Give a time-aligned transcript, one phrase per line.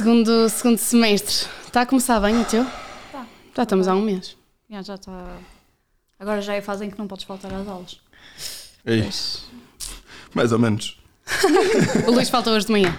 [0.00, 1.46] Segundo, segundo semestre.
[1.66, 2.64] Está a começar bem o teu?
[3.12, 3.26] Tá.
[3.54, 4.34] Já estamos há um mês.
[4.70, 5.36] Já, já está.
[6.18, 8.00] Agora já é a fase em que não podes faltar às aulas.
[8.86, 9.06] Ei,
[10.32, 10.98] mais ou menos.
[12.08, 12.98] O Luís faltou hoje de manhã.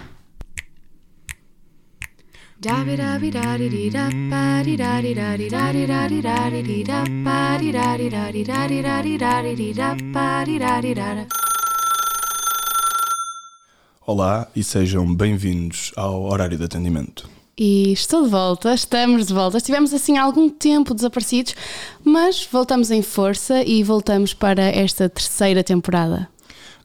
[14.04, 17.30] Olá e sejam bem-vindos ao horário de atendimento.
[17.56, 19.58] E estou de volta, estamos de volta.
[19.58, 21.54] Estivemos assim há algum tempo desaparecidos,
[22.02, 26.28] mas voltamos em força e voltamos para esta terceira temporada.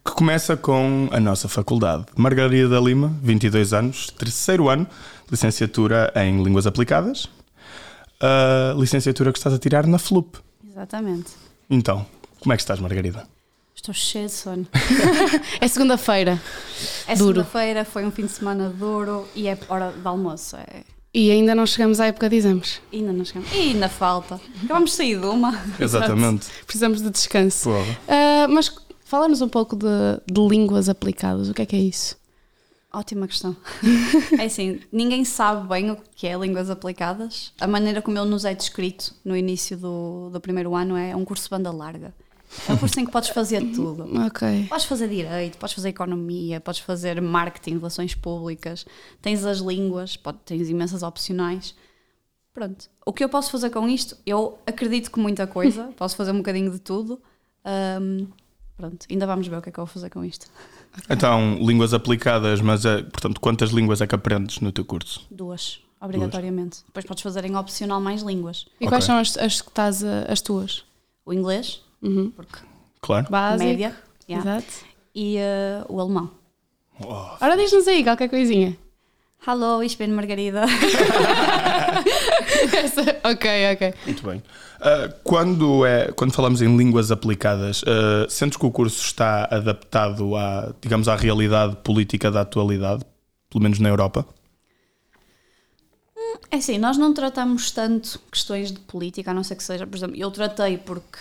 [0.06, 2.06] Que começa com a nossa faculdade.
[2.16, 4.86] Margarida Lima, 22 anos, terceiro ano,
[5.32, 7.28] licenciatura em Línguas Aplicadas.
[8.22, 10.36] A licenciatura que estás a tirar na FLUP.
[10.70, 11.32] Exatamente.
[11.68, 12.06] Então,
[12.40, 13.28] como é que estás, Margarida?
[13.78, 14.68] Estou cheia de sono.
[15.62, 16.42] É segunda-feira
[17.08, 20.58] É segunda-feira, foi um fim de semana duro e é hora de almoço.
[20.58, 20.84] É...
[21.14, 22.82] e ainda não chegamos à época de exames.
[22.92, 23.50] Ainda não chegamos.
[23.54, 24.42] E ainda falta.
[24.64, 25.54] Acabamos de sair de uma.
[25.80, 26.48] Exatamente.
[26.66, 27.70] Precisamos de descanso.
[27.70, 27.98] Porra.
[28.08, 28.76] Ah, mas
[29.06, 29.86] fala-nos um pouco de,
[30.26, 31.48] de línguas aplicadas.
[31.48, 32.18] O que é que é isso?
[32.92, 33.56] Ótima questão.
[34.40, 37.54] É assim, ninguém sabe bem o que é línguas aplicadas.
[37.60, 41.24] A maneira como ele nos é descrito no início do, do primeiro ano é um
[41.24, 42.12] curso de banda larga.
[42.68, 44.04] É um curso em que podes fazer tudo.
[44.26, 44.68] Ok.
[44.70, 48.86] Podes fazer direito, podes fazer economia, podes fazer marketing, relações públicas,
[49.22, 51.76] tens as línguas, pode- tens imensas opcionais.
[52.54, 52.90] Pronto.
[53.06, 54.18] O que eu posso fazer com isto?
[54.26, 57.22] Eu acredito que muita coisa, posso fazer um bocadinho de tudo.
[57.64, 58.28] Ahm,
[58.76, 60.48] pronto, ainda vamos ver o que é que eu vou fazer com isto.
[61.10, 65.28] Então, línguas aplicadas, mas, é, portanto, quantas línguas é que aprendes no teu curso?
[65.30, 66.80] Duas, obrigatoriamente.
[66.88, 68.66] Depois podes fazer em opcional mais línguas.
[68.82, 69.08] E quais Ok.
[69.14, 70.84] são as, as que estás as tuas?
[71.24, 72.32] O inglês, Uhum.
[72.32, 72.60] porque
[73.02, 73.28] Claro.
[73.30, 73.64] Básico.
[73.64, 73.96] média,
[74.30, 74.74] yeah, Exato.
[75.16, 76.32] e ah, o alemão.
[77.00, 78.76] Oh, Ora, diz-nos aí qualquer coisinha.
[79.46, 80.66] Hallo, ich bin Margarida.
[82.74, 83.94] Essa- ok, ok.
[84.06, 84.44] Muito bem.
[84.82, 90.36] Ah, quando, é, quando falamos em línguas aplicadas, ah, sentes que o curso está adaptado
[90.36, 93.04] à, digamos, à realidade política da atualidade,
[93.50, 94.26] pelo menos na Europa?
[96.50, 99.98] É assim, nós não tratamos tanto questões de política, a não ser que seja, por
[99.98, 101.18] exemplo, eu tratei porque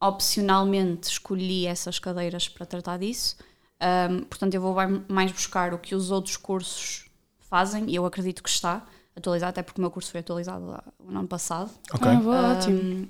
[0.00, 3.36] opcionalmente escolhi essas cadeiras para tratar disso,
[3.78, 4.74] Ahm, portanto eu vou
[5.08, 7.04] mais buscar o que os outros cursos
[7.40, 10.64] fazem e eu acredito que está atualizado, até porque o meu curso foi atualizado
[11.04, 11.70] no ano passado.
[11.92, 12.10] Ok.
[12.10, 13.08] Ah, boa, Ahm, ótimo.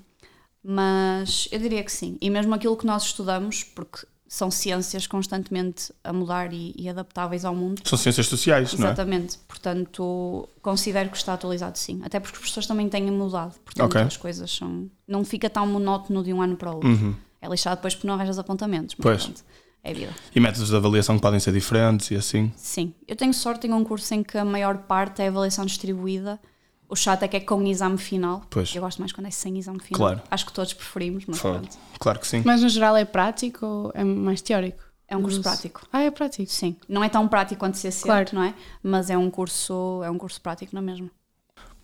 [0.62, 2.18] mas eu diria que sim.
[2.20, 7.44] E mesmo aquilo que nós estudamos, porque são ciências constantemente a mudar e, e adaptáveis
[7.44, 8.90] ao mundo, São ciências sociais, não é?
[8.90, 13.86] Exatamente, portanto considero que está atualizado sim, até porque os professores também têm mudado, portanto
[13.86, 14.00] Ok.
[14.02, 14.90] as coisas são.
[15.06, 17.16] não fica tão monótono de um ano para o outro.
[17.40, 19.22] É lixado depois porque não arranjas apontamentos, mas Pois.
[19.24, 19.44] pronto,
[19.84, 20.12] é vida.
[20.34, 22.52] E métodos de avaliação que podem ser diferentes e assim.
[22.56, 26.40] Sim, eu tenho sorte em um curso em que a maior parte é avaliação distribuída.
[26.88, 28.42] O chato é que é com exame final.
[28.48, 28.74] Pois.
[28.74, 29.96] Eu gosto mais quando é sem exame final.
[29.98, 30.22] Claro.
[30.30, 31.58] Acho que todos preferimos, mas Foda.
[31.58, 31.76] pronto.
[31.98, 32.42] Claro que sim.
[32.44, 34.84] Mas no geral é prático ou é mais teórico?
[35.08, 35.82] É um curso prático.
[35.92, 36.50] Ah, é prático.
[36.50, 38.28] Sim, não é tão prático quanto CC, Claro.
[38.32, 38.54] não é?
[38.82, 41.08] Mas é um curso, é um curso prático na mesma.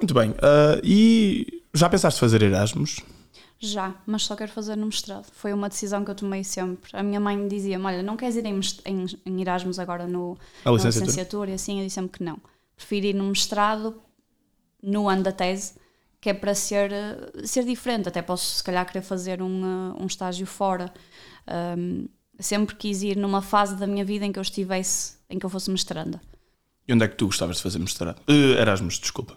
[0.00, 0.34] Muito bem.
[0.42, 3.00] Ah, e já pensaste fazer Erasmus?
[3.60, 5.26] Já, mas só quero fazer no mestrado.
[5.32, 6.90] Foi uma decisão que eu tomei sempre.
[6.96, 10.70] A minha mãe dizia-me: Olha, não queres ir em, em, em Erasmus agora no, A
[10.70, 11.06] na licenciatura?
[11.06, 11.50] licenciatura?
[11.50, 12.38] E assim, eu disse-me que não.
[12.76, 13.94] Prefiro ir no mestrado
[14.82, 15.74] no ano da tese,
[16.20, 18.08] que é para ser, eh, ser diferente.
[18.08, 20.92] Até posso, se calhar, querer fazer um, eh, um estágio fora.
[21.46, 22.06] Ahm,
[22.38, 25.50] sempre quis ir numa fase da minha vida em que eu estivesse, em que eu
[25.50, 26.20] fosse mestranda.
[26.86, 28.20] E onde é que tu gostavas de fazer mestrado?
[28.26, 29.36] Ah, Erasmus, desculpa.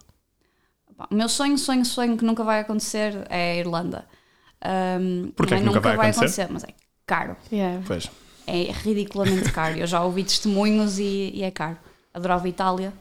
[1.12, 4.08] O meu sonho, sonho, sonho que nunca vai acontecer é a Irlanda.
[5.36, 6.48] Porquê não é que nunca vai acontecer?
[6.50, 6.70] Mas é
[7.06, 7.36] caro.
[7.52, 7.84] Yeah.
[7.86, 8.10] Pois.
[8.48, 9.78] É ridiculamente caro.
[9.78, 11.78] Eu já ouvi testemunhos e, e é caro.
[12.14, 12.94] Adorava a Itália,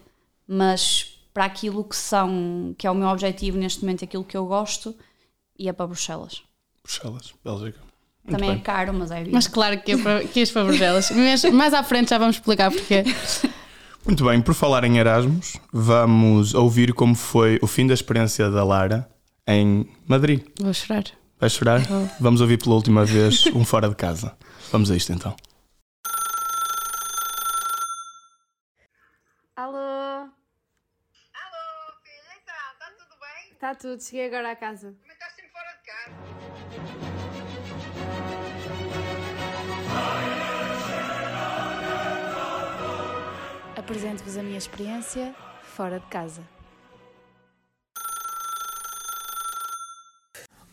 [0.47, 4.47] mas para aquilo que são, que é o meu objetivo neste momento, aquilo que eu
[4.47, 4.95] gosto,
[5.59, 6.43] ia para Bruxelas.
[6.83, 7.81] Bruxelas, Bélgica.
[8.25, 8.61] Muito Também bem.
[8.61, 9.31] é caro, mas é vida.
[9.33, 11.11] Mas claro que, é para, que ias para Bruxelas.
[11.11, 13.03] Mas mais à frente já vamos explicar porque.
[14.07, 18.63] Muito bem, por falar em Erasmus, vamos ouvir como foi o fim da experiência da
[18.63, 19.09] Lara
[19.47, 20.43] em Madrid.
[20.61, 21.05] Vou chorar.
[21.41, 21.81] Vais chorar?
[22.21, 24.37] Vamos ouvir pela última vez um Fora de Casa.
[24.71, 25.35] Vamos a isto então.
[33.65, 34.95] Está tudo, cheguei agora à casa.
[35.07, 36.13] Mas estás sempre fora de casa.
[43.75, 46.43] Apresento-vos a minha experiência fora de casa.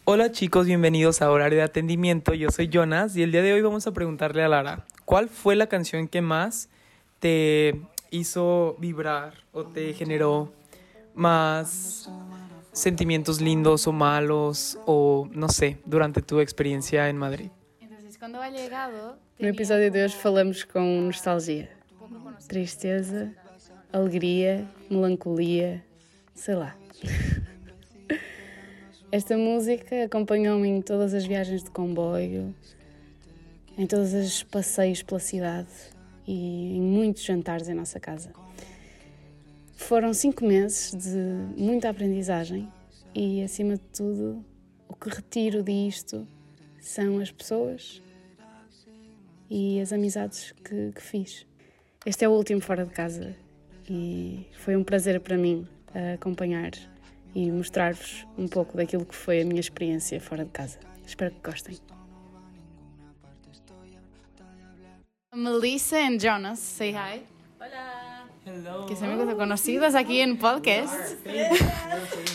[0.03, 2.33] Hola chicos, bienvenidos a Horario de Atendimiento.
[2.33, 5.55] Yo soy Jonas y el día de hoy vamos a preguntarle a Lara, ¿cuál fue
[5.55, 6.67] la canción que más
[7.19, 7.79] te
[8.09, 10.51] hizo vibrar o te generó
[11.13, 12.09] más
[12.73, 17.49] sentimientos lindos o malos o no sé, durante tu experiencia en Madrid?
[17.81, 19.17] Entonces, quando ha chegado.
[19.39, 21.69] No episódio de hoje falamos com nostalgia,
[22.47, 23.33] tristeza,
[23.91, 25.83] alegria, melancolia,
[26.35, 26.75] sei lá.
[29.11, 32.55] Esta música acompanhou-me em todas as viagens de comboio,
[33.77, 35.67] em todos os passeios pela cidade
[36.25, 38.31] e em muitos jantares em nossa casa.
[39.81, 41.17] Foram cinco meses de
[41.57, 42.71] muita aprendizagem
[43.13, 44.45] e, acima de tudo,
[44.87, 46.25] o que retiro disto
[46.79, 48.01] são as pessoas
[49.49, 51.45] e as amizades que, que fiz.
[52.05, 53.35] Este é o último fora de casa
[53.89, 56.71] e foi um prazer para mim a acompanhar
[57.35, 60.79] e mostrar-vos um pouco daquilo que foi a minha experiência fora de casa.
[61.05, 61.77] Espero que gostem.
[65.35, 67.23] Melissa and Jonas, say hi.
[68.43, 68.87] Hello.
[68.87, 71.17] Que são amigos conhecidos aqui no podcast.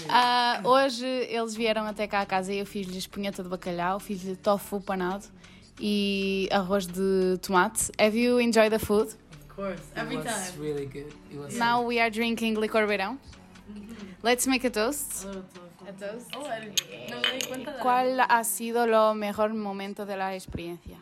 [0.08, 4.37] Ah, hoje eles vieram até cá a casa e eu fiz-lhes punheta de bacalhau, fiz-lhe
[4.37, 5.26] tofu panado
[5.81, 7.91] e arroz de tomate.
[7.99, 9.08] Have you enjoyed the food?
[9.08, 9.82] Of course.
[9.97, 11.12] Every it was really good.
[11.31, 13.19] It was Now we are drinking licor beirão.
[14.23, 15.26] Let's make a toast.
[15.88, 16.31] A toast.
[17.82, 20.99] ¿Cuál ha sido lo mejor momento de la experiencia?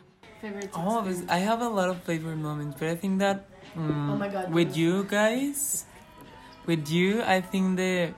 [0.73, 4.75] Oh, this, I have a lot of favorite moments, but I think that mm, with
[4.75, 5.85] you guys,
[6.65, 8.13] with you, I think the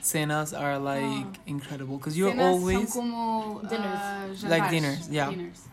[0.00, 1.98] cenas are like incredible.
[1.98, 5.30] Because you're Cenas always são como ah, Like dinners, yeah.
[5.30, 5.68] Dinners.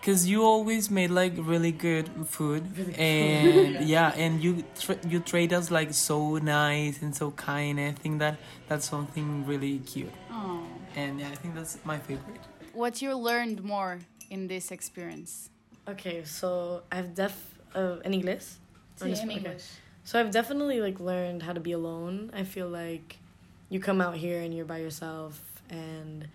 [0.00, 2.64] because you always made like really good food.
[2.98, 4.12] And yeah.
[4.16, 7.78] and you tra- you trade us like so nice and so kind.
[7.80, 8.38] I think that
[8.68, 10.12] that's something really cute.
[10.30, 10.62] Oh.
[10.96, 12.40] and yeah i think that's my favorite.
[12.72, 13.98] What you learned more
[14.30, 15.50] in this experience?
[15.88, 17.34] Okay, so I've def
[17.74, 18.44] uh, in English.
[19.00, 19.38] Or Sí, just- en okay.
[19.38, 19.64] English.
[20.04, 22.30] So I've definitely like learned how to be alone.
[22.34, 23.18] I feel like
[23.68, 26.26] you come out here and you're by yourself and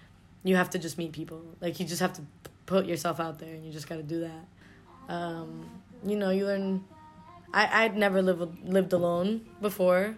[0.43, 1.41] you have to just meet people.
[1.59, 4.03] Like you just have to p- put yourself out there and you just got to
[4.03, 4.45] do that.
[5.09, 5.69] Um,
[6.05, 6.83] you know, you learn
[7.53, 10.15] I I'd never lived lived alone before.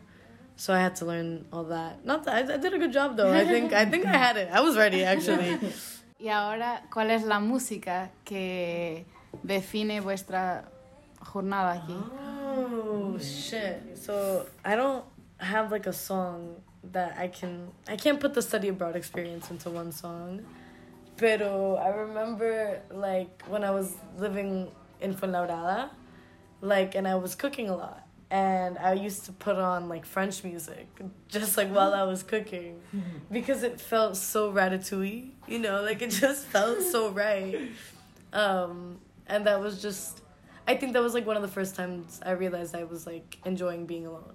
[0.57, 2.05] So I had to learn all that.
[2.05, 3.31] Not that I, I did a good job though.
[3.31, 4.49] I think I think I had it.
[4.51, 5.57] I was ready actually.
[6.17, 9.05] Y ahora, ¿cuál es la música que
[9.43, 10.63] define vuestra
[11.25, 11.97] jornada aquí?
[12.57, 13.97] Oh shit!
[13.97, 15.03] So I don't
[15.39, 16.61] have like a song
[16.91, 17.69] that I can.
[17.87, 20.45] I can't put the study abroad experience into one song.
[21.17, 24.69] Pero I remember like when I was living
[25.01, 25.89] in Fuenlabrada,
[26.61, 28.01] like and I was cooking a lot.
[28.31, 30.87] And I used to put on like French music
[31.29, 32.81] just like while I was cooking
[33.31, 37.59] because it felt so ratatouille, you know, like it just felt so right.
[38.33, 40.19] Um, and that was just
[40.67, 43.37] I think that was like one of the first times I realized I was like
[43.45, 44.33] enjoying being alone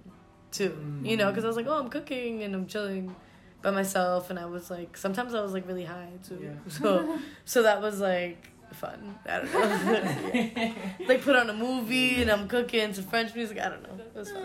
[0.52, 0.76] too.
[1.02, 3.14] You know, because I was like, oh, I'm cooking and I'm chilling
[3.62, 6.38] by myself, and I was like, sometimes I was like really high too.
[6.42, 6.50] Yeah.
[6.68, 9.18] So, so that was like fun.
[9.26, 10.30] I don't know.
[10.32, 10.72] Yeah.
[11.08, 13.58] Like put on a movie and I'm cooking to French music.
[13.58, 14.04] I don't know.
[14.04, 14.42] It was fun.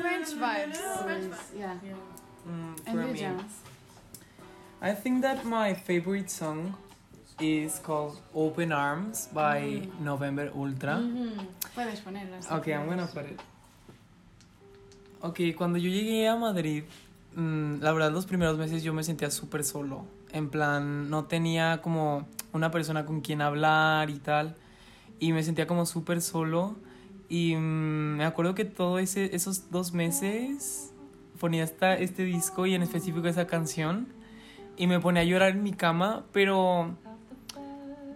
[0.00, 0.78] French vibes.
[1.58, 1.74] Yeah.
[2.48, 3.44] Mm, And for you, me,
[4.80, 6.74] I think that my favorite song
[7.40, 11.00] is called Open Arms by November Ultra.
[11.74, 12.50] Puedes ponerlas.
[12.50, 13.40] Ok, I'm gonna put it.
[15.20, 16.84] Ok, cuando yo llegué a Madrid,
[17.34, 20.04] mm, la verdad los primeros meses yo me sentía súper solo.
[20.32, 24.54] En plan, no tenía como una persona con quien hablar y tal.
[25.20, 26.76] Y me sentía como súper solo.
[27.28, 30.92] Y mm, me acuerdo que todos esos dos meses
[31.40, 34.08] ponía esta, este disco y en específico esa canción.
[34.76, 36.96] Y me ponía a llorar en mi cama, pero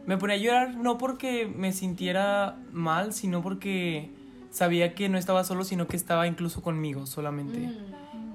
[0.09, 4.09] me ponía a llorar no porque me sintiera mal, sino porque
[4.50, 7.69] sabía que no estaba solo, sino que estaba incluso conmigo solamente.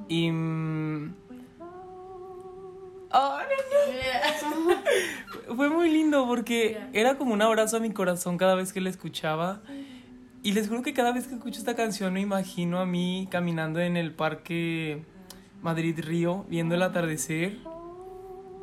[0.08, 0.30] Y...
[0.30, 1.16] mm,
[3.12, 4.76] oh, no,
[5.50, 5.56] no.
[5.56, 8.92] Fue muy lindo porque era como un abrazo a mi corazón cada vez que la
[8.92, 9.64] escuchaba.
[10.44, 13.80] Y les juro que cada vez que escucho esta canción me imagino a mí caminando
[13.80, 15.02] en el parque
[15.64, 17.73] Madrid-Río, viendo el atardecer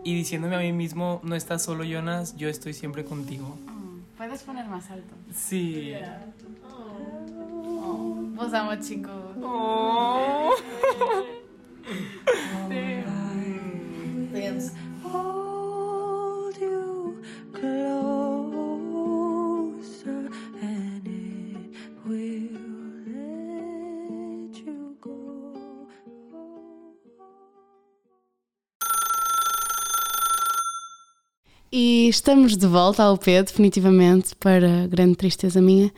[0.05, 3.57] y diciéndome a mí mismo, no estás solo Jonas, yo estoy siempre contigo.
[3.69, 3.81] Oh,
[4.17, 5.15] Puedes poner más alto.
[5.35, 5.93] Sí.
[6.69, 9.37] Oh, vos amo, chicos.
[9.43, 10.55] Oh.
[31.73, 35.93] E estamos de volta ao pé, definitivamente, para grande tristeza minha.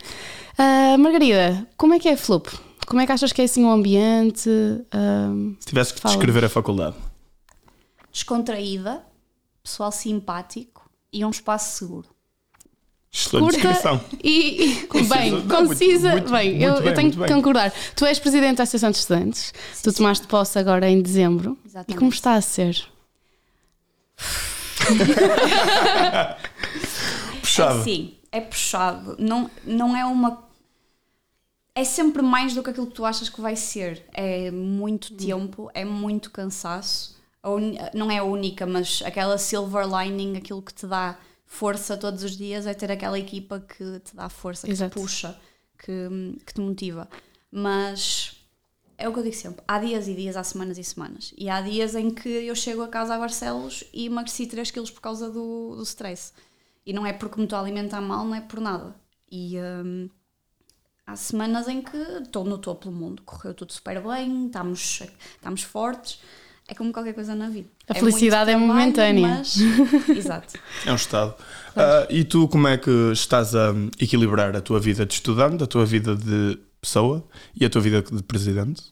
[0.57, 2.47] Ah, Margarida, como é que é a Flup?
[2.85, 4.49] Como é que achas que é assim o ambiente?
[4.91, 6.15] Ah, Se tivesse que Fala.
[6.15, 6.95] descrever a faculdade.
[8.11, 9.03] Descontraída,
[9.63, 12.07] pessoal simpático e um espaço seguro.
[13.11, 14.01] Excelente curta descrição.
[14.23, 15.15] e, e- Concisa.
[15.15, 16.11] bem, Não, concisa.
[16.11, 17.27] muito- bem, muito eu, bem, eu tenho que bem.
[17.29, 17.73] concordar.
[17.95, 19.53] Tu és presidente da Associação de Estudantes,
[19.83, 21.57] tu tomaste posse agora em dezembro.
[21.63, 21.97] E Exatamente.
[21.99, 22.83] como está a ser?
[27.41, 27.83] Puxado.
[27.83, 29.15] Sim, é puxado.
[29.19, 30.43] Não, não é uma.
[31.75, 34.05] É sempre mais do que aquilo que tu achas que vai ser.
[34.13, 37.17] É muito tempo, é muito cansaço.
[37.41, 41.97] A uni- Não é a única, mas aquela silver lining, aquilo que te dá força
[41.97, 44.97] todos os dias, é ter aquela equipa que te dá força, que Exato.
[44.97, 45.37] te puxa,
[45.77, 47.07] que, que te motiva.
[47.51, 48.32] Mas
[48.97, 51.33] é o que eu digo sempre: há dias e dias, há semanas e semanas.
[51.37, 54.91] E há dias em que eu chego a casa a Barcelos e emagreci 3 quilos
[54.91, 56.33] por causa do, do stress.
[56.85, 58.95] E não é porque me estou a alimentar mal, não é por nada.
[59.31, 60.09] E hum,
[61.05, 65.01] há semanas em que estou no topo do mundo, correu tudo super bem, estamos,
[65.35, 66.19] estamos fortes.
[66.65, 67.67] É como qualquer coisa na vida.
[67.89, 69.27] A É felicidade é trabalho, momentânea.
[69.27, 69.57] Mas...
[70.07, 70.57] Exato.
[70.85, 71.35] É um estado.
[71.75, 75.67] Ah, e tu, como é que estás a equilibrar a tua vida de estudante, a
[75.67, 77.25] tua vida de pessoa
[77.55, 78.91] e a tua vida de presidente?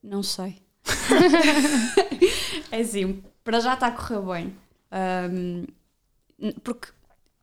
[0.00, 0.62] Não sei.
[2.70, 4.56] é assim, para já está a correr bem.
[4.92, 5.66] Ahm,
[6.62, 6.88] porque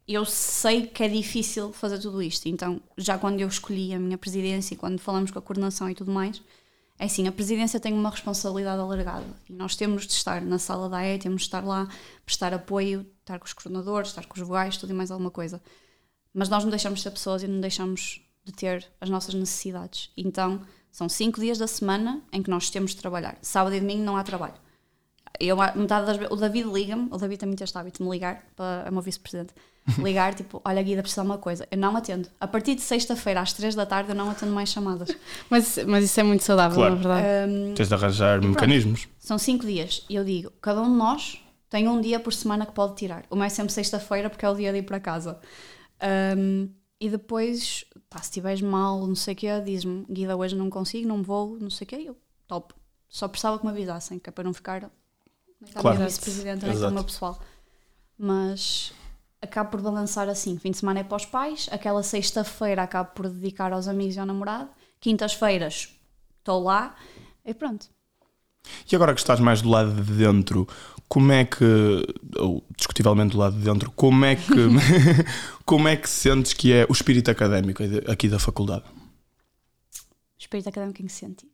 [0.08, 2.48] eu sei que é difícil fazer tudo isto.
[2.48, 5.96] Então, já quando eu escolhi a minha presidência e quando falamos com a coordenação e
[5.96, 6.42] tudo mais,
[6.98, 10.88] é assim, a presidência tem uma responsabilidade alargada e nós temos de estar na sala
[10.88, 11.90] da AE, temos de estar lá,
[12.26, 15.62] prestar apoio, estar com os coordenadores, estar com os vogais, tudo e mais alguma coisa.
[16.34, 20.12] Mas nós não deixamos de ser pessoas e não deixamos de ter as nossas necessidades.
[20.16, 20.62] Então,
[20.92, 23.38] são cinco dias da semana em que nós temos de trabalhar.
[23.42, 24.54] Sábado e domingo não há trabalho.
[25.40, 28.42] Eu, metade das, o David liga-me, o David tem muito este hábito de me ligar,
[28.56, 29.54] para, é o meu vice-presidente,
[30.00, 31.68] ligar tipo, olha Guida, precisa de uma coisa.
[31.70, 32.30] Eu não atendo.
[32.40, 35.10] A partir de sexta-feira às três da tarde eu não atendo mais chamadas.
[35.50, 36.96] Mas, mas isso é muito saudável, Claro.
[36.96, 37.52] na verdade.
[37.52, 39.08] Hum, Tens de arranjar mecanismos.
[39.20, 42.66] são cinco dias e eu digo, cada um de nós tem um dia por semana
[42.66, 43.26] que pode tirar.
[43.30, 45.38] O meu é sempre sexta-feira porque é o dia de ir para casa.
[46.38, 50.70] Hum, e depois, pá, se estiveres mal, não sei o quê, diz-me, Guida, hoje não
[50.70, 52.74] consigo, não vou, não sei o quê, eu, top.
[53.10, 54.90] Só precisava que me avisassem, que é para não ficar
[55.62, 56.06] naquela Claro.
[56.06, 57.40] vice-presidente, naquele meu pessoal.
[58.18, 58.94] Mas
[59.42, 63.30] acabo por balançar assim, fim de semana é para os pais, aquela sexta-feira acabo por
[63.30, 65.90] dedicar aos amigos e ao namorado, quintas-feiras
[66.40, 66.96] estou lá
[67.44, 67.88] e pronto.
[68.92, 70.68] E agora que estás mais do lado de dentro,
[71.08, 71.64] como é que,
[72.38, 74.44] ou discutivelmente do lado de dentro, como é que,
[75.66, 78.84] como é que sentes que é o espírito académico aqui da faculdade?
[80.38, 81.52] Espírito académico em que sentido?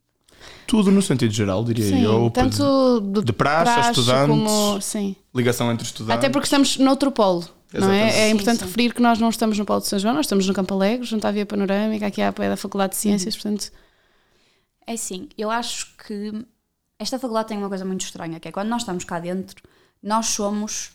[0.66, 2.32] Tudo no sentido geral, diria Sim, eu.
[2.32, 4.82] tanto de, de praxe, praxe estudantes, como.
[4.82, 5.16] Sim.
[5.36, 6.18] ligação entre estudantes.
[6.18, 7.46] Até porque estamos noutro polo.
[7.74, 8.08] Não é?
[8.08, 8.66] É Sim, importante sim.
[8.66, 11.06] referir que nós não estamos no Polo de São João, nós estamos no Campo Alegre,
[11.06, 13.72] junto à Via Panorâmica, aqui à pé da Faculdade de Ciências, portanto,
[14.86, 16.46] É assim, eu acho que
[17.02, 19.64] esta faculdade tem uma coisa muito estranha, que é quando nós estamos cá dentro,
[20.04, 20.92] nós somos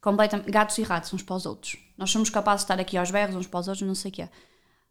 [0.00, 1.76] completamente gatos e ratos uns para os outros.
[1.98, 4.14] Nós somos capazes de estar aqui aos berros uns para os outros, não sei o
[4.14, 4.28] quê.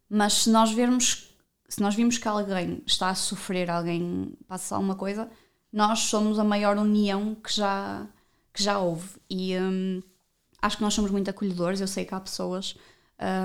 [0.08, 1.34] Mas se nós vermos,
[1.68, 5.28] se nós vimos que alguém está a sofrer, alguém passa alguma coisa,
[5.72, 8.06] nós somos a maior união que já,
[8.54, 9.08] que já houve.
[9.28, 10.00] E hum,
[10.62, 11.80] acho que nós somos muito acolhedores.
[11.80, 12.76] Eu sei que há pessoas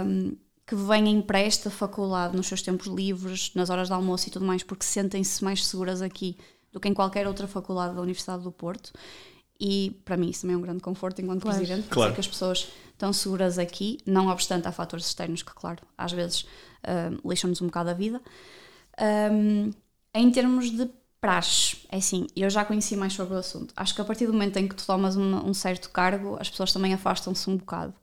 [0.05, 4.31] hum, que vêm para esta faculdade nos seus tempos livres, nas horas de almoço e
[4.31, 6.37] tudo mais, porque sentem-se mais seguras aqui
[6.75, 8.91] do que em qualquer outra faculdade da Universidade do Porto.
[9.57, 11.57] E para mim isso também é um grande conforto enquanto Claro.
[11.57, 12.13] presidente, porque Claro.
[12.13, 16.45] que as pessoas estão seguras aqui, não obstante há fatores externos que, claro, às vezes
[16.85, 18.21] hum, lixam-nos um bocado a vida.
[19.31, 19.71] Hum,
[20.13, 20.89] em termos de
[21.21, 23.73] praxe, é assim, eu já conheci mais sobre o assunto.
[23.77, 26.49] Acho que a partir do momento em que tu tomas um, um certo cargo, as
[26.49, 27.93] pessoas também afastam-se um bocado.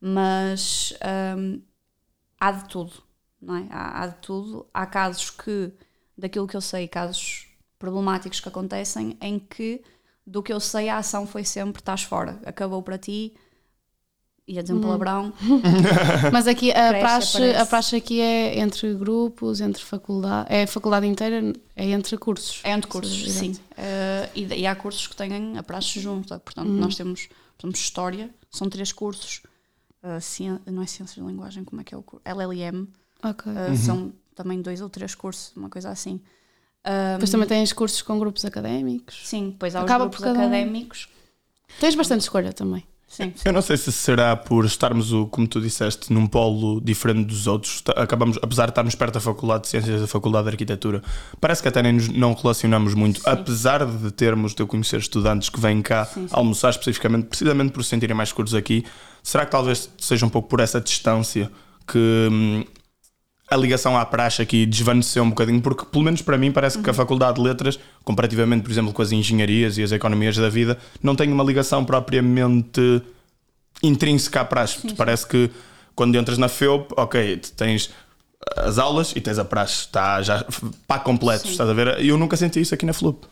[0.00, 0.94] Mas
[1.36, 1.60] hum,
[2.40, 2.94] há de tudo,
[3.42, 3.66] não é?
[3.70, 4.66] Há, há de tudo.
[4.72, 5.70] Há casos que,
[6.16, 7.51] daquilo que eu sei, casos
[7.82, 9.82] problemáticos que acontecem, em que,
[10.24, 13.34] do que eu sei, a ação foi sempre: estás fora, acabou para ti.
[14.46, 15.32] Ia dizer um palavrão.
[16.32, 17.58] Mas aqui a Cresce, praxe, aparece.
[17.62, 22.60] a praxe aqui é entre grupos, entre faculdade, é a faculdade inteira, é entre cursos.
[22.64, 23.38] É entre cursos, Exato.
[23.54, 23.56] sim.
[23.76, 26.38] Eh, e, e há cursos que têm a praxe junta.
[26.40, 26.76] Portanto, Uhum.
[26.76, 29.42] nós temos, temos História, são três cursos.
[30.02, 32.22] Eh, cien- não é Ciências de Linguagem, como é que é o curso?
[32.26, 32.88] LLM.
[33.22, 33.44] Ok.
[33.52, 36.20] eh, São também dois ou três cursos, uma coisa assim.
[36.84, 39.20] Um, Depois também tens cursos com grupos académicos.
[39.24, 40.42] Sim, depois há os Acaba grupos por cada um.
[40.42, 41.08] académicos.
[41.78, 42.84] Tens bastante escolha também.
[43.06, 47.26] Sim, Eu não sei se será por estarmos, o- como tu disseste, num polo diferente
[47.26, 47.82] dos outros.
[47.82, 51.02] Ta- Acabamos, apesar de estarmos perto da Faculdade de Ciências e da Faculdade de Arquitetura,
[51.38, 55.50] parece que até nem nos não relacionamos muito, apesar de termos, de eu conhecer estudantes
[55.50, 56.28] que vêm cá Sim, sim.
[56.34, 58.82] almoçar especificamente, precisamente por se sentirem mais seguros aqui.
[59.22, 61.52] Será que talvez seja um pouco por essa distância
[61.86, 61.98] que
[62.32, 62.64] hum,
[63.52, 66.88] a ligação à praxe aqui desvaneceu um bocadinho, porque pelo menos para mim parece que
[66.88, 70.78] a Faculdade de Letras, comparativamente, por exemplo, com as engenharias e as economias da vida,
[71.02, 73.02] não tem uma ligação propriamente
[73.82, 74.94] intrínseca à praxe.
[74.94, 75.50] Parece que
[75.94, 77.90] quando entras na FEUP, ok, tens
[78.56, 80.44] as aulas e tens a praxe, está já
[80.86, 82.00] pá completo, estás a ver?
[82.00, 83.26] E eu nunca senti isso aqui na FLUP.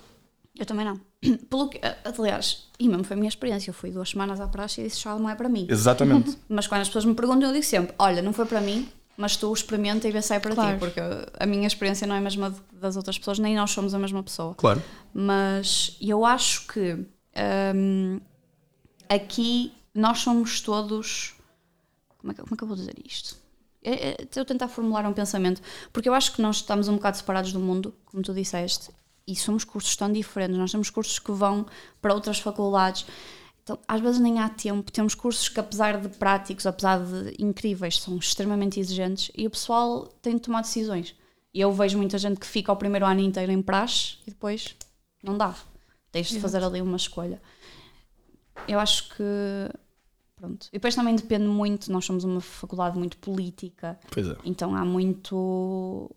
[0.59, 1.01] Eu também não.
[1.49, 3.71] Pelo que, aliás, e mesmo foi a minha experiência.
[3.71, 5.67] Eu fui duas semanas à praxe e disse já não é para mim.
[5.71, 6.37] Exatamente.
[6.47, 8.87] Mas quando as pessoas me perguntam, eu digo sempre: olha, não foi para mim,
[9.21, 10.73] mas tu experimenta e vê se é para Claro.
[10.73, 10.79] ti.
[10.79, 10.99] Porque
[11.39, 14.23] a minha experiência não é a mesma das outras pessoas, nem nós somos a mesma
[14.23, 14.55] pessoa.
[14.55, 14.83] Claro.
[15.13, 17.05] Mas eu acho que
[17.77, 18.19] hum,
[19.11, 21.35] aqui nós somos todos.
[22.17, 23.37] Como é, que, como é que eu vou dizer isto?
[23.83, 25.61] É, é, eu tentar formular um pensamento,
[25.93, 28.91] porque eu acho que nós estamos um bocado separados do mundo, como tu disseste,
[29.27, 30.57] e somos cursos tão diferentes.
[30.57, 31.67] Nós temos cursos que vão
[32.01, 33.05] para outras faculdades.
[33.63, 34.91] Então, às vezes nem há tempo.
[34.91, 40.07] Temos cursos que, apesar de práticos, apesar de incríveis, são extremamente exigentes e o pessoal
[40.23, 41.15] tem de tomar decisões.
[41.53, 44.75] E eu vejo muita gente que fica o primeiro ano inteiro em praxe e depois
[45.23, 45.55] não dá.
[46.13, 47.41] Tens de fazer ali uma escolha.
[48.67, 49.23] Eu acho que.
[50.37, 50.67] Pronto.
[50.69, 51.93] E depois também depende muito.
[51.93, 54.37] Nós somos uma faculdade muito política, Pois é.
[54.45, 56.11] então há muito.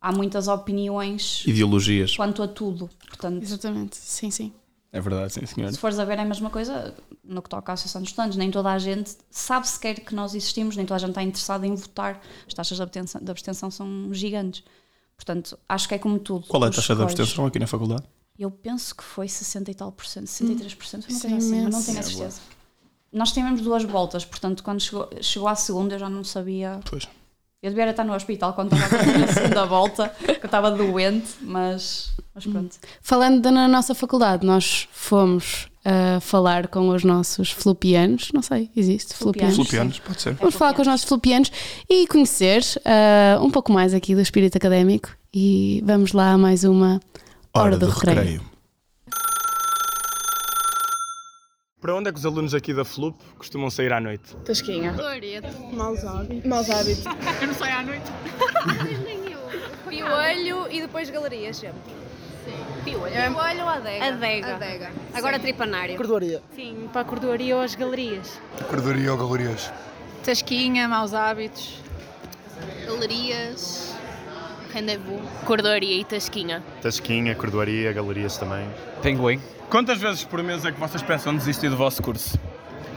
[0.00, 2.14] Há muitas opiniões Ideologias.
[2.14, 2.88] quanto a tudo.
[3.08, 4.52] Portanto, Exatamente, sim, sim.
[4.92, 5.70] É verdade, sim, senhor.
[5.72, 8.36] se fores a ver, é a mesma coisa no que toca à Associação dos Estudantes.
[8.36, 11.66] Nem toda a gente sabe sequer que nós existimos, nem toda a gente está interessada
[11.66, 12.20] em votar.
[12.46, 14.64] As taxas de abstenção, de abstenção são gigantes.
[15.16, 16.46] Portanto, acho que é como tudo.
[16.46, 18.04] Qual é a taxa de abstenção aqui na faculdade?
[18.38, 21.28] Eu penso que foi 60 e tal por cento, 63 por cento, foi uma Isso
[21.28, 22.40] coisa é assim, mas não tenho a certeza.
[23.12, 26.80] Nós tivemos duas voltas, portanto, quando chegou, chegou à segunda, eu já não sabia.
[26.88, 27.08] Pois.
[27.62, 30.70] Eu devia estar no hospital quando estava a fazer a segunda volta, que eu estava
[30.70, 32.76] doente, mas, mas pronto.
[33.00, 38.70] Falando da na nossa faculdade, nós fomos ah, falar com os nossos flupianos, não sei,
[38.76, 39.54] existe flupianos?
[39.54, 39.98] Flupianos.
[40.00, 40.34] Pode ser.
[40.34, 41.50] Vamos falar com os nossos flupianos
[41.88, 46.64] e conhecer ah, um pouco mais aqui do espírito académico e vamos lá a mais
[46.64, 47.00] uma
[47.54, 48.42] Hora, do, recreio.
[51.80, 54.36] Para onde é que os alunos aqui da FLUP costumam sair à noite?
[54.44, 54.92] Tasquinha.
[55.72, 56.44] Maus hábitos.
[56.44, 57.04] Maus hábitos.
[59.88, 61.80] Piolho e depois galerias sempre.
[62.84, 63.12] Piolho.
[63.12, 64.06] Piolho ou adega?
[64.06, 64.54] Adega.
[64.54, 64.90] Adega.
[65.14, 65.96] Agora tripanário.
[65.96, 66.42] Cordoaria.
[66.54, 68.40] Sim, para a cordoaria ou as galerias.
[68.68, 69.72] Cordoaria ou galerias?
[70.24, 71.80] Tasquinha, maus hábitos.
[72.86, 73.94] Galerias.
[74.72, 75.22] Rendezvous.
[75.44, 76.62] Cordoaria e tasquinha.
[76.82, 78.68] Tasquinha, cordoaria, galerias também.
[79.02, 79.40] Pinguim.
[79.70, 82.38] Quantas vezes por mês é que vocês pensam desistir do vosso curso?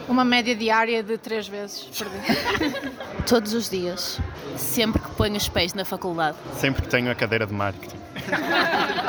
[0.08, 2.92] Uma média diária de três vezes por dia.
[3.28, 4.20] Todos os dias.
[4.58, 6.38] Sempre que ponho os pés na faculdade.
[6.58, 7.98] Sempre que tenho a cadeira de marketing.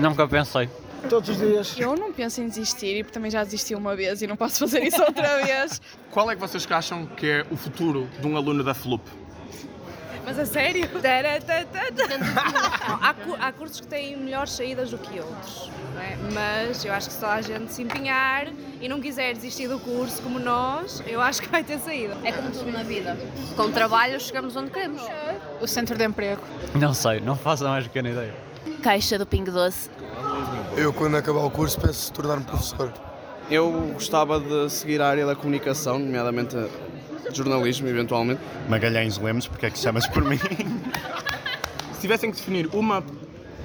[0.00, 0.68] Nunca pensei.
[1.08, 1.74] Todos os dias.
[1.78, 4.82] Eu não penso em desistir e também já desisti uma vez e não posso fazer
[4.84, 5.80] isso outra vez.
[6.10, 9.02] Qual é que vocês acham que é o futuro de um aluno da FLUP?
[10.24, 10.88] Mas a sério?
[13.00, 16.16] há, cu- há cursos que têm melhores saídas do que outros, não é?
[16.32, 18.46] mas eu acho que se toda a gente se empenhar
[18.80, 22.16] e não quiser desistir do curso como nós, eu acho que vai ter saída.
[22.22, 23.18] É como tudo na vida.
[23.56, 25.02] Com trabalho chegamos onde queremos.
[25.60, 26.42] O centro de emprego.
[26.74, 28.34] Não sei, não faço mais pequena ideia.
[28.82, 29.90] Caixa do Pingo Doce.
[30.76, 32.92] Eu, quando acabar o curso, penso tornar-me professor.
[33.50, 36.68] Eu gostava de seguir a área da comunicação, nomeadamente a
[37.32, 38.40] jornalismo, eventualmente.
[38.68, 40.38] Magalhães Lemos, porque é que chamas por mim?
[41.94, 43.04] Se tivessem que definir uma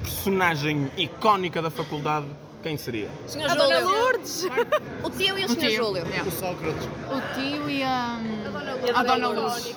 [0.01, 2.25] personagem icónica da faculdade,
[2.61, 3.09] quem seria?
[3.27, 3.87] Senhor Júlio.
[3.87, 4.47] Lourdes.
[5.03, 6.03] O tio e o Senhor Júlio.
[6.25, 6.83] O Sócrates.
[6.85, 8.19] O tio e a,
[8.93, 9.75] a Dona Lourdes.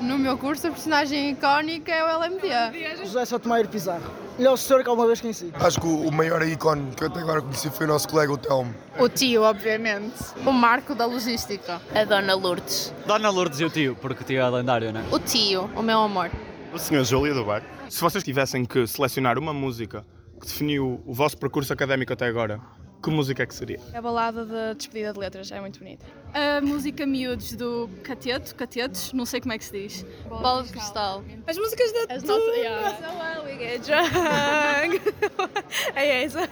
[0.00, 2.96] No meu curso, a personagem icónica é o LMD.
[3.04, 4.10] José Sotomayor Pizarro.
[4.38, 5.50] Melhor senhor que alguma vez conheci.
[5.54, 8.32] Acho que o o maior ícone que eu até agora conheci foi o nosso colega,
[8.32, 8.74] o Telmo.
[8.98, 10.14] O tio, obviamente.
[10.44, 11.80] O marco da logística.
[11.94, 12.92] A Dona Lourdes.
[13.06, 15.04] Dona Lourdes e o tio, porque o tio é lendário, não é?
[15.10, 16.30] O tio, o meu amor.
[16.72, 17.62] O senhor Júlio do bar.
[17.88, 20.04] Se vocês tivessem que selecionar uma música
[20.40, 22.60] que definiu o vosso percurso académico até agora,
[23.06, 23.78] que música é que seria?
[23.94, 26.04] A balada da despedida de letras é muito bonita.
[26.34, 30.04] A música Miúdos do Cateto, Catetos, não sei como é que se diz.
[30.28, 31.22] Bola de Cristal.
[31.46, 32.96] As músicas da As nossas, yeah.
[32.96, 35.00] So well we get drunk.
[35.94, 36.50] é essa.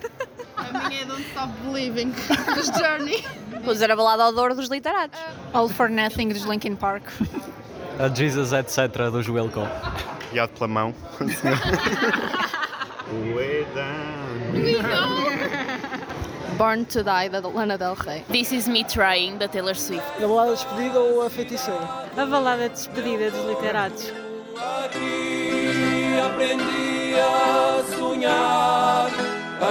[0.56, 2.12] A minha é Don't Stop Believing,
[2.54, 3.24] dos Journey.
[3.64, 5.18] Vou dizer a balada ao Douro dos literatos.
[5.52, 7.10] All for Nothing, dos Linkin Park.
[7.98, 8.78] A Jesus Etc.
[9.10, 9.66] dos Wilco.
[10.30, 10.94] Guiado pela mão.
[13.34, 15.23] Way down.
[16.56, 18.22] Born to Die, da Lana Del Rey.
[18.28, 20.04] This Is Me Trying, da Taylor Swift.
[20.22, 21.80] A balada despedida ou a feiticeira?
[22.16, 24.12] A balada de despedida dos literatos.
[26.24, 29.10] Aprendi a sonhar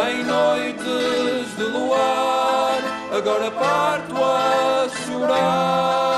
[0.10, 2.80] em noites de luar.
[3.16, 6.13] Agora parto a chorar.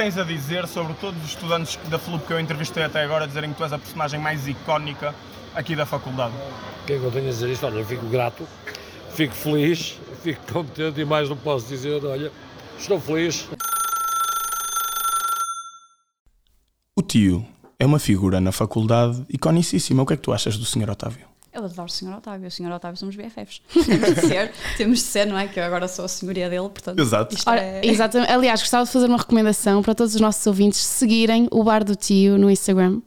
[0.00, 3.50] Tens a dizer sobre todos os estudantes da FLUP que eu entrevistei até agora dizerem
[3.50, 5.14] que tu és a personagem mais icónica
[5.54, 6.32] aqui da faculdade?
[6.82, 7.66] O que é que eu tenho a dizer isto?
[7.66, 8.48] Olha, eu fico grato,
[9.10, 12.32] fico feliz, fico contente e mais não posso dizer, olha,
[12.78, 13.46] estou feliz.
[16.98, 17.46] O tio
[17.78, 20.02] é uma figura na faculdade iconicíssima.
[20.02, 20.88] O que é que tu achas do Sr.
[20.88, 21.29] Otávio?
[21.60, 22.16] Eu adoro o Sr.
[22.16, 22.48] Otávio.
[22.48, 22.70] O Sr.
[22.72, 23.60] Otávio somos BFFs.
[23.86, 25.46] Temos de ser, temos de ser, não é?
[25.46, 26.98] Que eu agora sou a senhoria dele, portanto.
[26.98, 27.34] Exato.
[27.34, 27.80] Isto Ora, é...
[27.84, 28.32] exatamente.
[28.32, 31.94] Aliás, gostava de fazer uma recomendação para todos os nossos ouvintes seguirem o Bar do
[31.94, 33.00] Tio no Instagram,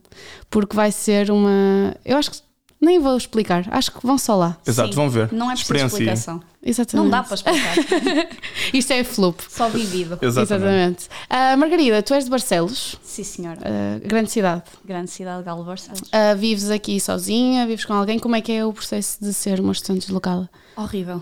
[0.50, 1.96] porque vai ser uma.
[2.06, 2.38] Eu acho que
[2.84, 4.58] nem vou explicar, acho que vão só lá.
[4.66, 5.32] Exato, Sim, vão ver.
[5.32, 6.42] Não é preciso explicação.
[6.62, 7.04] Exatamente.
[7.04, 7.76] Não dá para explicar.
[8.74, 9.42] Isto é flup.
[9.50, 10.18] Só vivido.
[10.22, 11.10] Exatamente.
[11.30, 13.60] Ah, Margarida, tu és de Barcelos, Sim, senhora.
[13.64, 14.64] ah, grande cidade.
[14.86, 16.04] Grande cidade de Galo Barcelos.
[16.12, 18.20] Ah, vives aqui sozinha, vives com alguém.
[18.20, 20.50] Como é que é o processo de ser uma estudante deslocada?
[20.76, 21.22] Horrível.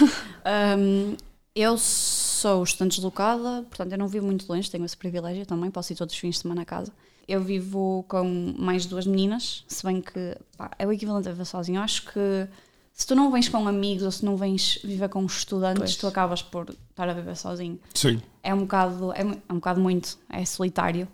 [0.46, 1.16] Hum,
[1.54, 5.90] eu sou estudante deslocada, portanto eu não vivo muito longe, tenho esse privilégio também, posso
[5.90, 6.92] ir todos os fins de semana a casa.
[7.26, 11.46] Eu vivo com mais duas meninas, se bem que pá, é o equivalente a viver
[11.46, 11.78] sozinho.
[11.78, 12.48] Eu acho que
[12.92, 15.96] se tu não vens com amigos ou se não vens viver com estudantes, Pois.
[15.96, 17.78] tu acabas por estar a viver sozinho.
[17.94, 18.22] Sim.
[18.42, 21.08] É um bocado, é, é um bocado muito, é solitário.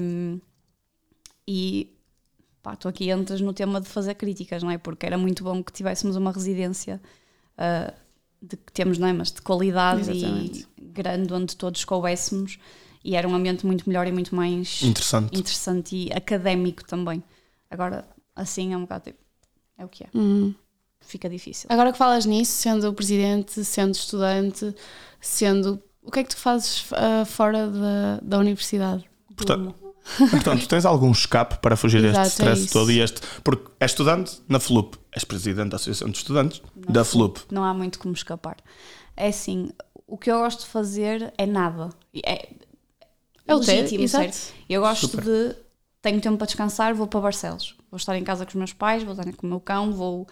[0.00, 0.38] Hum,
[1.48, 1.90] e
[2.62, 4.76] pá, tu aqui entras no tema de fazer críticas, não é?
[4.76, 7.00] Porque era muito bom que tivéssemos uma residência
[7.56, 7.94] ah,
[8.42, 9.12] de que temos, não é?
[9.12, 10.66] Mas de qualidade Exatamente.
[10.76, 12.58] e grande, onde todos coubéssemos
[13.04, 15.38] e era um ambiente muito melhor e muito mais Interessante.
[15.38, 17.22] interessante e académico também.
[17.70, 19.18] Agora, assim é um bocado tipo,
[19.76, 20.08] é o que é.
[20.14, 20.54] Uhum.
[21.00, 21.68] Fica difícil.
[21.70, 24.74] Agora que falas nisso, sendo presidente, sendo estudante,
[25.20, 25.82] sendo.
[26.02, 29.04] O que é que tu fazes ah, fora da, da universidade?
[29.36, 29.74] Portanto,
[30.30, 32.72] portanto, tens algum escape para fugir Exato, é este stress isso.
[32.72, 33.20] todo e este.
[33.42, 37.40] Porque és estudante na FLUP, és presidente da Associação de Estudantes da FLUP.
[37.50, 38.56] Não há muito como escapar.
[39.16, 39.70] É assim,
[40.06, 41.90] o que eu gosto de fazer é nada.
[42.24, 42.48] É,
[43.46, 44.32] É o legítimo, exato.
[44.32, 44.54] certo?
[44.68, 45.24] Eu gosto Super.
[45.24, 45.56] de.
[46.00, 47.76] Tenho tempo para descansar, vou para Barcelos.
[47.90, 50.26] Vou estar em casa com os meus pais, vou estar com o meu cão, vou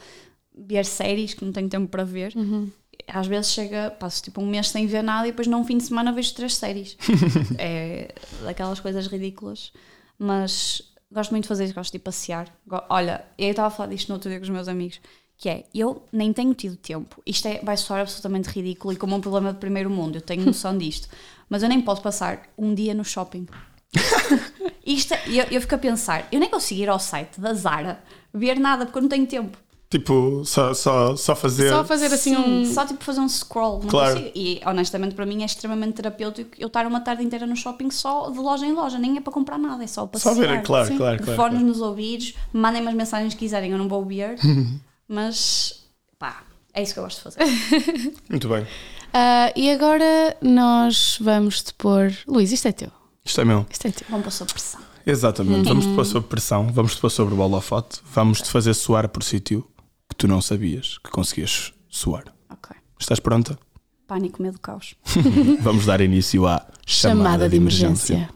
[0.54, 2.32] ver séries que não tenho tempo para ver.
[2.36, 2.70] Uhum.
[3.08, 5.84] Às vezes chega, passo tipo um mês sem ver nada e depois num fim de
[5.84, 6.96] semana vejo três séries.
[7.58, 9.72] é daquelas coisas ridículas.
[10.18, 12.48] Mas gosto muito de fazer isso, gosto de ir passear.
[12.88, 15.00] Olha, eu estava a falar disto no outro dia com os meus amigos,
[15.42, 17.20] que é, eu nem tenho tido tempo.
[17.26, 20.46] Isto é, vai soar absolutamente ridículo e como um problema de primeiro mundo, eu tenho
[20.46, 21.08] noção disto.
[21.50, 23.48] Mas eu nem posso passar um dia no shopping.
[24.86, 28.00] Isto, é- eu, eu fico a pensar, eu nem consigo ir ao site da Zara
[28.32, 29.58] ver nada porque eu não tenho tempo.
[29.90, 31.70] Tipo, só, só, só fazer.
[31.70, 32.64] Só fazer assim Sim, um.
[32.72, 33.80] Só tipo fazer um scroll.
[33.80, 34.14] Não Claro.
[34.14, 34.32] consigo.
[34.36, 38.30] E honestamente para mim é extremamente terapêutico eu estar uma tarde inteira no shopping só
[38.30, 38.96] de loja em loja.
[38.96, 40.96] Nem é para comprar nada, é só para Só ver, claro, Sim.
[40.96, 41.66] claro, claro, Fones claro.
[41.66, 44.36] nos ouvidos, mandem umas mensagens que quiserem, eu não vou ouvir.
[45.12, 45.84] mas
[46.18, 47.44] pá, é isso que eu gosto de fazer.
[48.30, 48.66] Muito bem.
[49.12, 52.10] Ah, e agora nós vamos te pôr.
[52.26, 52.90] Luís, isto é teu.
[53.22, 53.66] Isto é meu.
[53.70, 54.06] Isto é teu.
[54.08, 54.80] Vamos pôr sob pressão.
[55.04, 55.68] Exatamente.
[55.68, 59.06] Vamos te pôr sob pressão, vamos te pôr sobre o holofote, vamos te fazer suar
[59.08, 59.68] por sítio
[60.08, 62.24] que tu não sabias que conseguias suar.
[62.48, 62.74] Ok.
[62.98, 63.58] Estás pronta?
[64.06, 64.94] Pânico, medo, caos.
[65.60, 68.28] Vamos dar início à chamada, de, emergência.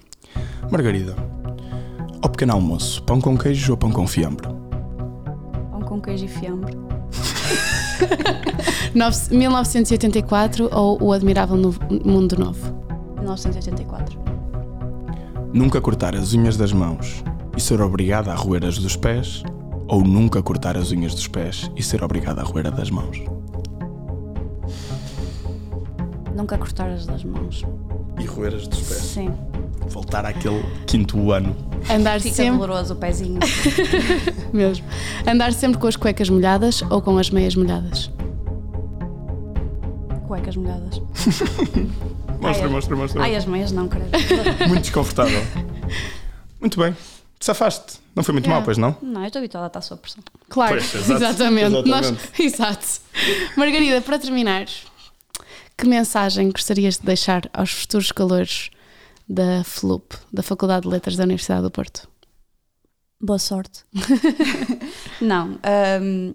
[0.70, 1.14] Margarida,
[2.22, 4.65] ao pequeno almoço, pão com queijo ou pão com fiambre?
[5.96, 6.76] Com queijo e fiambre.
[8.94, 12.76] Nove- 1984 ou O Admirável No- Mundo Novo?
[13.16, 14.20] 1984.
[15.54, 17.24] Nunca cortar as unhas das mãos
[17.56, 19.42] e ser obrigada a roer as dos pés?
[19.88, 23.22] Ou nunca cortar as unhas dos pés e ser obrigada a roer a das mãos?
[26.34, 27.64] Nunca cortar as das mãos.
[28.18, 28.98] E roer as dos pés?
[29.02, 29.30] Sim.
[29.88, 31.54] Voltar àquele quinto ano.
[31.88, 32.58] Andar Fica sempre.
[32.58, 33.38] doloroso o pezinho.
[34.52, 34.84] Mesmo.
[35.26, 38.10] Andar sempre com as cuecas molhadas ou com as meias molhadas?
[40.26, 41.00] Cuecas molhadas.
[42.40, 43.22] Mostra, Ai, mostra, mostra.
[43.22, 44.10] Ai, as meias não, credo.
[44.68, 45.42] Muito desconfortável.
[46.60, 46.92] Muito bem.
[47.38, 47.94] Te safaste.
[48.14, 48.94] Não foi muito mal, pois não?
[49.02, 50.22] Não, eu estou habituada a estar sob pressão.
[50.48, 51.66] Claro, Pois, exatamente.
[51.76, 51.88] Exatamente.
[51.88, 52.86] Nós- exato.
[53.56, 54.66] Margarida, para terminar,
[55.76, 58.70] que mensagem gostarias de deixar aos futuros calores
[59.28, 62.08] da FLUP, da Faculdade de Letras da Universidade do Porto?
[63.20, 63.84] Boa sorte.
[65.20, 65.58] não,
[66.02, 66.34] hum,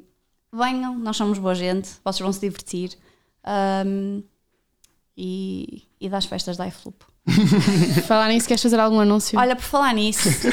[0.54, 2.98] venham, nós somos boa gente, vocês vão se divertir.
[3.86, 4.24] hum,
[5.18, 7.06] e, e das festas da iFloop.
[8.08, 9.38] Falar nisso, queres fazer algum anúncio?
[9.40, 10.28] Olha, por falar nisso,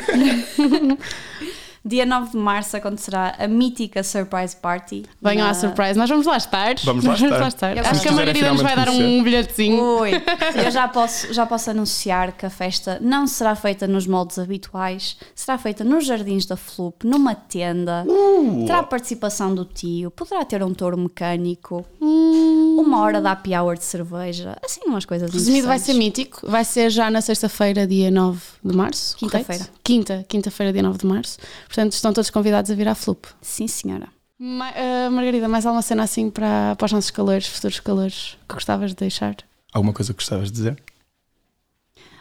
[1.84, 5.04] dia 9 de março acontecerá a mítica Surprise Party.
[5.22, 6.74] Venham na- à surprise, nós vamos lá estar.
[6.84, 7.14] Vamos lá
[7.48, 7.76] estar.
[7.76, 8.02] Eu Acho gosto.
[8.02, 9.82] que a Margarida nos vai dar um bilhetezinho.
[10.00, 10.10] Ui,
[10.64, 15.16] eu já posso, já posso anunciar que a festa não será feita nos moldes habituais,
[15.34, 18.04] será feita nos jardins da Flup, numa tenda.
[18.06, 18.64] Uh!
[18.66, 21.84] Terá participação do tio, poderá ter um touro mecânico.
[22.00, 26.48] Hum, uma hora de happy hour de cerveja, assim umas coisas Resumido, vai ser mítico.
[26.48, 29.16] Vai ser já na sexta-feira, dia 9 de março.
[29.16, 29.68] Quinta-feira.
[29.82, 31.38] Quinta, quinta-feira, dia 9 de março.
[31.66, 33.26] Portanto, estão todos convidados a vir à Flup.
[33.42, 34.08] Sim, senhora.
[34.38, 38.54] Ma- ah, Margarida, mais alguma cena assim para, para os nossos calores, futuros calores, que
[38.54, 39.36] gostavas de deixar?
[39.72, 40.82] Alguma coisa que gostavas de dizer?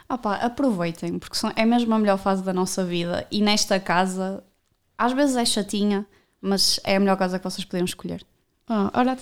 [0.09, 3.79] Ah pá, aproveitem, porque são- é mesmo a melhor fase da nossa vida e nesta
[3.79, 4.41] casa,
[4.97, 6.05] às vezes é chatinha,
[6.41, 8.25] mas é a melhor casa que vocês podiam escolher.
[8.69, 9.17] Oh, olha,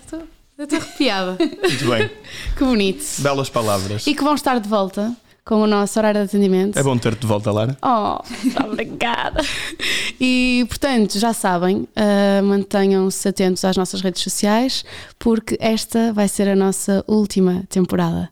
[0.58, 1.38] estou estou arrepiada.
[1.40, 2.10] Muito bem.
[2.58, 3.04] que bonito.
[3.20, 4.08] Belas palavras.
[4.08, 6.78] E que vão estar de volta com o nosso horário de atendimento.
[6.78, 7.78] É bom ter-te de volta, Lara.
[7.84, 8.20] Oh,
[8.66, 9.44] obrigada.
[10.20, 14.84] E, portanto, já sabem, ah, mantenham-se atentos às nossas redes sociais,
[15.20, 18.30] porque esta vai ser a nossa última temporada.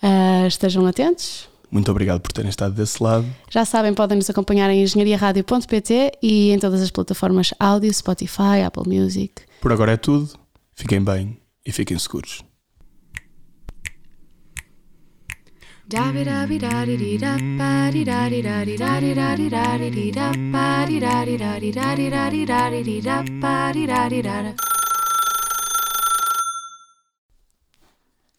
[0.00, 1.48] Ah, estejam atentos.
[1.70, 3.26] Muito obrigado por terem estado desse lado.
[3.50, 8.84] Já sabem, podem nos acompanhar em engenhariaradio.pt e em todas as plataformas áudio, Spotify, Apple
[8.86, 9.42] Music.
[9.60, 10.30] Por agora é tudo.
[10.78, 11.36] Fiquem bem
[11.66, 12.44] e fiquem seguros.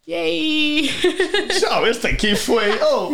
[0.08, 0.90] Yay!
[1.60, 2.70] Tchau, este aqui foi.
[2.82, 3.10] Oh,